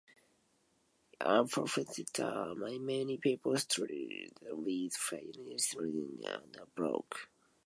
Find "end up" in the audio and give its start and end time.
6.25-6.73